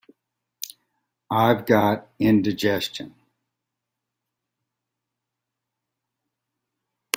I've 1.29 1.67
got 1.67 2.09
indigestion. 2.17 3.13